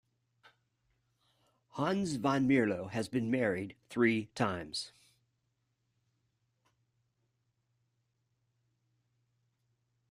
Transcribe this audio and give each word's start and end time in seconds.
Hans 1.73 2.13
van 2.15 2.47
Mierlo 2.47 2.89
has 2.89 3.07
been 3.07 3.29
married 3.29 3.75
three 3.87 4.31
times. 4.33 4.93